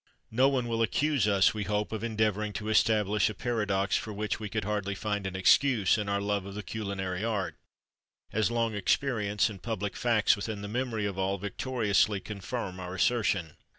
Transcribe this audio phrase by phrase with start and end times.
[0.31, 4.39] No one will accuse us, we hope, of endeavouring to establish a paradox for which
[4.39, 7.55] we could hardly find an excuse, in our love of the culinary art,
[8.33, 13.57] as long experience, and public facts within the memory of all, victoriously confirm our assertion.